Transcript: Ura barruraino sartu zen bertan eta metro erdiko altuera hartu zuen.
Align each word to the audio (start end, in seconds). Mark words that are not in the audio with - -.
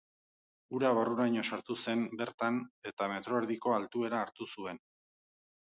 Ura 0.77 0.93
barruraino 0.99 1.43
sartu 1.49 1.75
zen 1.85 2.01
bertan 2.23 2.59
eta 2.93 3.11
metro 3.15 3.39
erdiko 3.43 3.77
altuera 3.79 4.23
hartu 4.25 4.53
zuen. 4.57 4.85